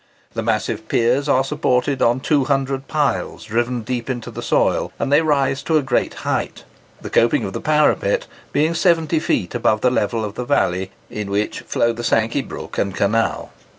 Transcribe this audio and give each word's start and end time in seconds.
The 0.33 0.41
massive 0.41 0.87
piers 0.87 1.29
are 1.29 1.43
supported 1.43 2.01
on 2.01 2.21
two 2.21 2.45
hundred 2.45 2.87
piles 2.87 3.45
driven 3.45 3.83
deep 3.83 4.09
into 4.09 4.31
the 4.31 4.41
soil; 4.41 4.91
and 4.97 5.11
they 5.13 5.21
rise 5.21 5.61
to 5.61 5.77
a 5.77 5.83
great 5.83 6.15
height,—the 6.25 7.09
coping 7.11 7.43
of 7.43 7.53
the 7.53 7.61
parapet 7.61 8.25
being 8.51 8.73
seventy 8.73 9.19
feet 9.19 9.53
above 9.53 9.81
the 9.81 9.91
level 9.91 10.25
of 10.25 10.33
the 10.33 10.43
valley, 10.43 10.89
in 11.11 11.29
which 11.29 11.59
flow 11.59 11.93
the 11.93 12.03
Sankey 12.03 12.41
brook 12.41 12.79
and 12.79 12.95
canal. 12.95 13.51